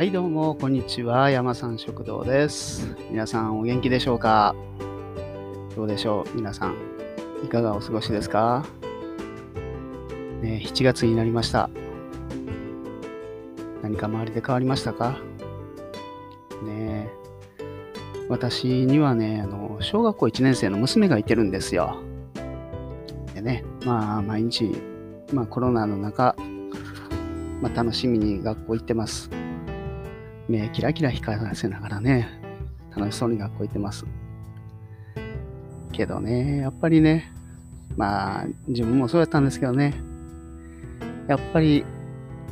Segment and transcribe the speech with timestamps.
[0.00, 1.28] はい、どうも、こんにちは。
[1.28, 2.96] 山さん食堂です。
[3.10, 4.54] 皆さん、お元気でしょうか？
[5.76, 6.36] どうでしょう？
[6.36, 6.76] 皆さん、
[7.44, 8.64] いかがお過ごしですか？
[10.40, 11.68] ね、7月になりました。
[13.82, 15.18] 何か周りで変わりましたか？
[16.64, 17.10] ね
[18.30, 22.00] 私にはね、あの、小学校1年生の娘がいてるんですよ。
[23.34, 24.80] でね、まあ、毎日、
[25.34, 26.34] まあ、コロナの中、
[27.60, 29.28] まあ、楽しみに学校行ってます。
[30.50, 32.28] 目キラキラ光らせながらね、
[32.96, 34.04] 楽しそうに学校行ってます。
[35.92, 37.32] けどね、やっぱりね、
[37.96, 39.94] まあ、自分もそうやったんですけどね、
[41.28, 41.84] やっぱり、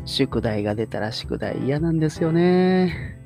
[0.05, 3.19] 宿題が出たら宿題嫌なんですよね。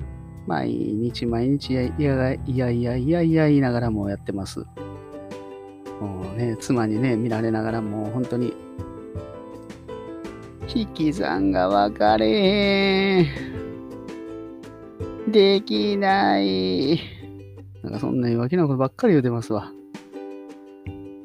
[0.47, 4.59] 毎日毎日いやいやいやいやいや言いながらもやってます。
[6.01, 8.53] もうね、妻にね、見られながらもう本当に、
[10.75, 13.25] 引き算が分かれへん。
[15.33, 16.99] できない。
[17.81, 19.71] なんかそんなわけなことばっかり言うてますわ。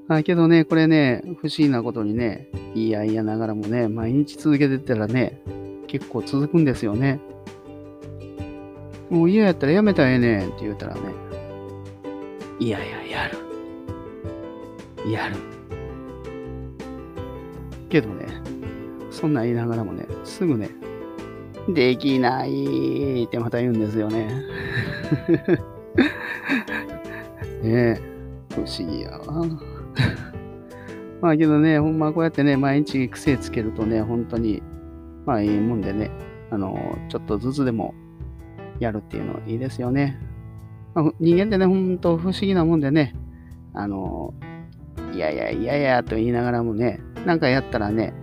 [0.09, 5.43] あけどね、これね、不思議なことにね、いやいやながらもね、毎日続けてたらね、
[5.87, 7.21] 結構続くんですよね。
[9.11, 11.01] もう嫌やったらやめたらええねんって言うたらね、
[12.59, 13.39] いやいや、やる。
[15.13, 15.37] やる。
[17.91, 18.27] けどね、
[19.11, 20.71] そんな言いながらもね、すぐね、
[21.69, 24.29] できないってまた言うんですよね。
[27.63, 28.01] ねえ、
[28.55, 29.45] 不思議やわ。
[31.21, 34.63] まあけどね、ほんまこうやってね、毎日癖つけるとね、本当に、
[35.27, 36.11] まあいいもんでね、
[36.51, 37.95] あの、ちょっとずつでも
[38.79, 40.19] やるっていうのいいですよね。
[40.95, 43.15] まあ、人間ってね、ほんと不思議なもんでね、
[43.75, 44.33] あの、
[45.13, 48.15] いやいやいやいやと言いながらもね、なんかやったらね、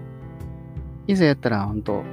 [1.08, 2.04] いざやったら本当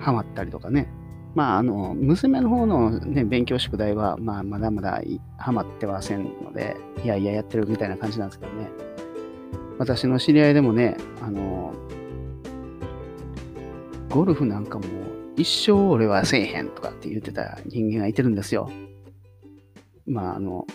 [0.00, 0.90] ハマったりとかね。
[1.34, 5.00] まあ、あの、娘の方のね、勉強宿題は、まあ、まだまだ
[5.38, 8.68] ハマってませんので、いやいややってるみたいな感じなんですけどね。
[9.78, 11.72] 私の知り合いでもね、あの、
[14.08, 14.84] ゴルフなんかも
[15.36, 18.68] 一生俺はせえへんとかって言ってた人間がいてるんですよ。
[20.06, 20.66] まあ、あの、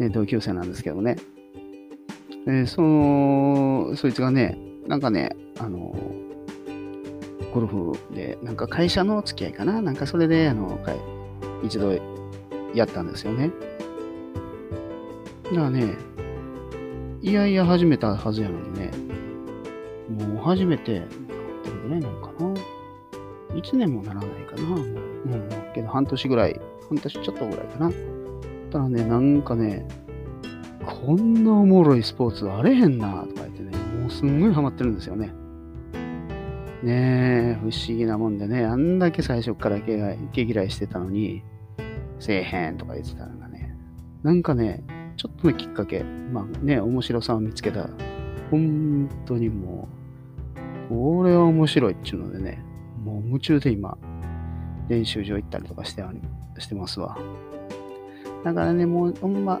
[0.00, 1.16] ね、同級生なんですけどね。
[2.46, 4.58] えーその、そいつがね、
[4.88, 5.94] なんかね、あの、
[7.52, 9.80] ゴルフで、なんか会社の付き合いかな？
[9.80, 10.78] なんかそれで、あの、
[11.64, 11.92] 一度
[12.74, 13.50] やったんですよね。
[15.44, 15.94] だからね、
[17.22, 18.90] いやいや始めたはずやのにね、
[20.26, 21.06] もう初めて、ど
[21.72, 22.54] れぐらいなのかな
[23.54, 27.90] ?1 年もならないかなもう、うん、けど半年ぐらい、半年ちょっとぐらいかな。
[28.70, 29.88] ただね、なんかね、
[30.84, 33.70] こんなおもろいスポーツあれへんなとか言ってね、
[34.00, 35.32] もうすんごいハマってるんですよね。
[36.82, 41.42] ねえ、不思議なもんでね、あんだけ最初から毛嫌いしてたのに、
[42.20, 43.76] せえへんとか言ってたのがね、
[44.22, 44.84] なんかね、
[45.16, 47.88] ちょっとのきっかけ、まあね、面白さを見つけた。
[48.50, 49.88] 本当にも
[50.88, 52.62] う、これは面白いっていうのでね、
[53.04, 53.98] もう夢中で今、
[54.88, 56.20] 練習場行ったりとかしてあり
[56.58, 57.18] してますわ。
[58.44, 59.60] だからね、もうほんま、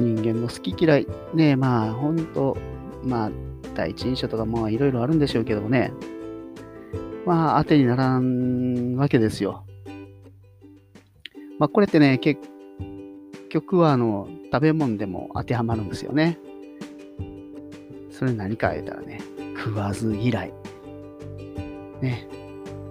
[0.00, 2.56] 人間の好き嫌い、ねまあ、ほんと、
[3.04, 3.30] まあ、
[3.74, 5.92] 第一印象とかまあいろいろあるんでしょうけどもね、
[7.24, 9.64] まあ当てにならんわけですよ。
[11.58, 12.40] まあこれってね、結
[13.50, 16.38] 局はあの、食べ物でも当てはまるんですよね。
[18.10, 19.20] それ何か言ったらね、
[19.56, 20.52] 食わず嫌い。
[22.00, 22.28] ね。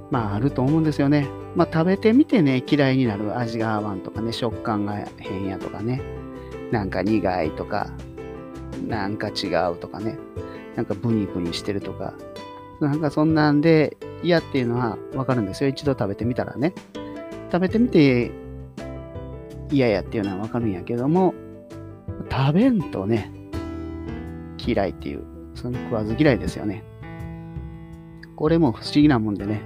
[0.10, 1.28] まああると思うんですよね。
[1.56, 6.02] まあ食べてみてね、嫌いになる味が合わんとかね、食感が変やとかね、
[6.72, 7.92] なんか苦いとか、
[8.88, 10.18] なんか違うとかね、
[10.76, 12.14] なんかブニブニしてるとか、
[12.82, 15.70] なんかそんなんで嫌っていうのはわかるんですよ。
[15.70, 16.74] 一度食べてみたらね。
[17.52, 18.32] 食べてみて
[19.72, 21.34] 嫌やっていうのはわかるんやけども、
[22.30, 23.32] 食べんとね、
[24.58, 25.24] 嫌いっていう、
[25.54, 26.84] その食わず嫌いですよね。
[28.36, 29.62] これも不思議なもんでね。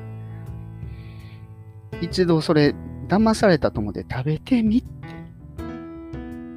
[2.01, 2.75] 一度それ
[3.07, 4.88] 騙されたと思って食べてみって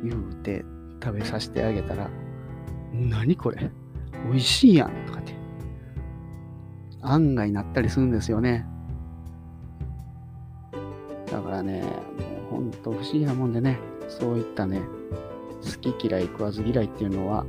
[0.02, 0.64] 言うて
[1.02, 2.10] 食べさせてあげたら、
[2.92, 3.70] 何これ？
[4.28, 4.92] 美味しいやん
[7.02, 8.66] 案外なったりするんですよね。
[11.30, 11.82] だからね、
[12.50, 13.78] もうほんと不思議なもんでね、
[14.08, 14.82] そういったね、
[15.62, 17.44] 好き嫌い食わず嫌いっていうのは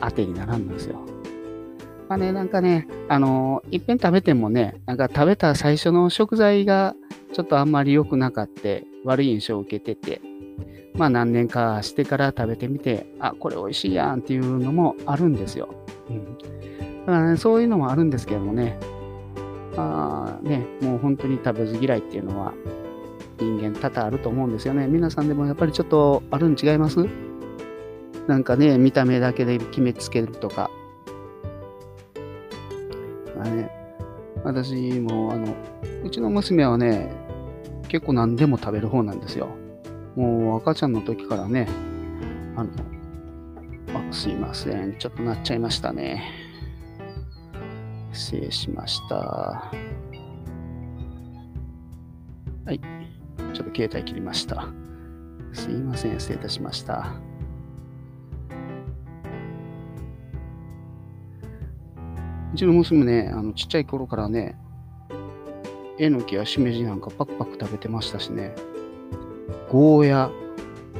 [0.00, 1.00] 当てにならんのですよ。
[2.08, 6.94] まあね、なんかね、あのいっぺん食べてもね、なんか食べた最初の食材が
[7.34, 10.22] ちょっとあんまり良くなかって悪い印象を受けてて、
[10.94, 15.68] まあ何年かしてから食べてみて、あ、これ美味しいやんっていうのもあるんですよ。
[16.08, 16.38] うん。
[17.08, 18.78] だからね、そういうのもあるんですけどもね、
[19.78, 22.52] あね、もう本当に食べず嫌いっていうのは
[23.38, 24.86] 人間多々あると思うんですよね。
[24.86, 27.08] 皆さんでもやっぱりちょっとあるん違います？
[28.26, 30.70] なんかね、見た目だけで決めつけるとか。
[33.40, 33.70] あね、
[34.44, 35.54] 私もあの、
[36.04, 37.10] うちの娘はね、
[37.88, 39.48] 結構何でも食べる方なんですよ。
[40.14, 41.68] もう赤ちゃんの時からね、
[42.54, 42.70] あの、
[43.94, 44.98] あすいません。
[44.98, 46.46] ちょっとなっちゃいましたね。
[48.12, 49.14] 失礼しました。
[49.14, 49.72] は
[52.72, 52.80] い。
[53.54, 54.68] ちょっと携帯切りました。
[55.52, 56.18] すいません。
[56.18, 57.12] 失礼いたしました。
[62.52, 64.56] うちの娘ね、あのちっちゃい頃からね、
[65.98, 68.54] えのきやしめじなんかパクパク食べてましたしね、
[69.70, 70.30] ゴーヤ、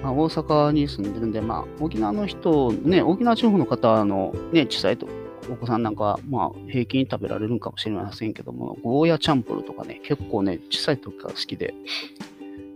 [0.03, 5.09] まあ、大阪に住んでるんで、まあ、沖縄の人、ね、沖縄地方の方の、ね、小さいと
[5.51, 11.75] お子さんなんかは、まあ、平均食べられるかもしれませんけども、ゴーヤチャンプルとかね、結構ね、小さい時から好きで、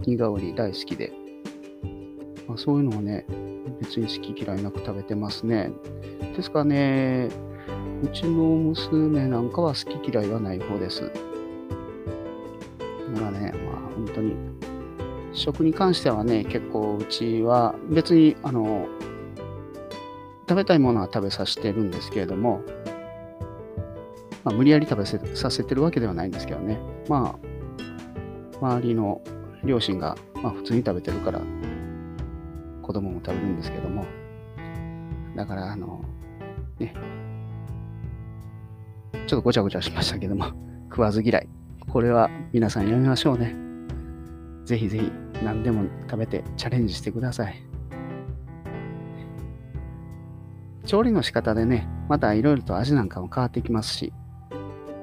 [0.07, 1.13] 苦香り大好きで、
[2.49, 3.27] まあ、そういうのはね、
[3.81, 5.71] 別に好き嫌いなく食べてますね。
[6.37, 7.29] ですからね、
[8.03, 11.03] うちの娘なんかは好き嫌いはない方です。
[11.03, 11.09] だ
[13.21, 14.35] からね、まあ本当に、
[15.33, 18.89] 食に関してはね、結構うちは別に、あの、
[20.49, 22.63] 食べたいものは食べさせてるんですけれども、
[24.45, 26.79] まあ、無理やり食べさせてるわけではないんですけどね。
[27.09, 27.39] ま
[28.63, 29.21] あ、周りの
[29.65, 31.41] 両親が、まあ、普通に食べてるから、
[32.83, 34.05] 子供も食べるんですけども、
[35.37, 36.05] だから、あの、
[36.79, 36.95] ね、
[39.27, 40.47] ちょっとごちゃごちゃしましたけども、
[40.91, 41.49] 食わず嫌い。
[41.89, 43.55] これは皆さんやめましょうね。
[44.65, 45.13] ぜひぜひ
[45.45, 47.72] 何でも食べてチャレンジしてください。
[50.93, 54.13] 調理の仕方でね、またいろいろと味なんかも変わってきますし、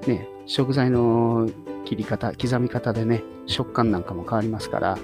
[0.05, 1.49] ね、食材の
[1.83, 4.99] 切り方、刻み方でね、食感なんかも変わりますから、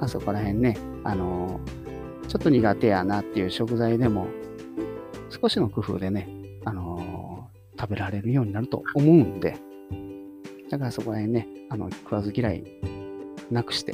[0.00, 4.28] あそこら辺ね、あのー、ちょっと苦手やなっていう食材でも、
[5.28, 6.28] 少しの工夫でね、
[6.64, 9.56] あのー、食べられるようになると思うんで、
[10.70, 12.62] だからそこら辺ね、あの、食わず嫌い
[13.50, 13.92] なくして、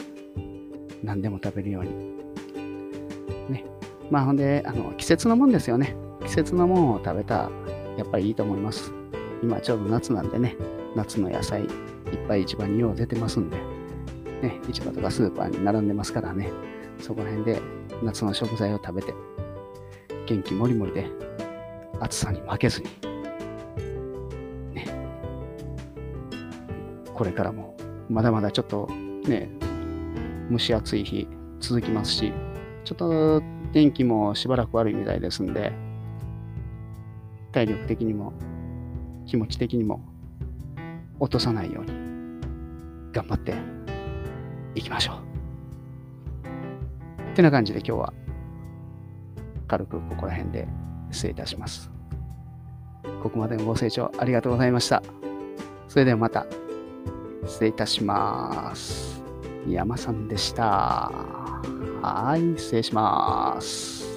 [1.03, 1.91] 何でも食べるように。
[3.49, 3.65] ね。
[4.11, 5.97] まあほんで、あの、季節のもんですよね。
[6.29, 7.51] 季節のものを食べた
[7.97, 8.93] やっぱりいいと思います。
[9.43, 10.57] 今ちょうど夏なんでね、
[10.95, 11.69] 夏の野菜いっ
[12.29, 13.57] ぱい市場によう出てますんで、
[14.43, 16.51] ね、市場とかスーパーに並んでますからね、
[17.01, 17.63] そこら辺で
[18.03, 19.15] 夏の食材を食べて、
[20.27, 21.07] 元気もりもりで
[21.99, 22.89] 暑さに負けずに、
[24.75, 24.85] ね、
[27.15, 27.75] これからも
[28.11, 28.87] まだまだちょっと
[29.27, 29.51] ね、
[30.53, 31.27] 蒸し暑い日
[31.59, 32.35] 続きますし、
[32.85, 33.43] ちょっと
[33.73, 35.73] 天気もしばらく悪いみたいですんで、
[37.59, 38.33] 体力的にも
[39.27, 40.01] 気持ち的にも
[41.19, 41.91] 落とさないように
[43.13, 43.53] 頑張って
[44.77, 45.17] いきましょう。
[47.33, 48.13] ってな感じで今日は
[49.67, 50.69] 軽くここら辺で
[51.11, 51.91] 失礼いたします。
[53.25, 55.03] ここまでのご清聴ありがとうございました。
[55.89, 56.47] それではまた
[57.45, 59.21] 失礼いたします。
[59.69, 61.11] 山さんでした。
[62.03, 64.08] はい、失礼します。